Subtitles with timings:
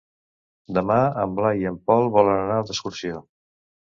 [0.77, 3.21] Demà en Blai i en Pol volen anar d'excursió.